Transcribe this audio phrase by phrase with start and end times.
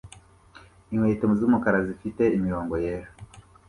[0.91, 3.09] inkweto z'umukara zifite imirongo yera